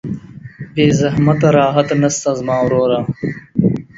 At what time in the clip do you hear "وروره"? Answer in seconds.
2.61-2.99